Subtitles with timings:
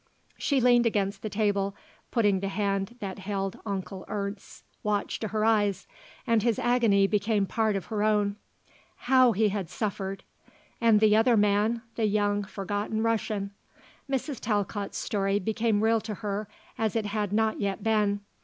[0.35, 1.75] She leaned against the table,
[2.09, 5.85] putting the hand that held Onkel Ernst's watch to her eyes,
[6.25, 8.37] and his agony became part of her own.
[8.95, 10.23] How he had suffered.
[10.81, 13.51] And the other man, the young, forgotten Russian.
[14.09, 14.39] Mrs.
[14.39, 16.47] Talcott's story became real to her
[16.79, 18.21] as it had not yet been.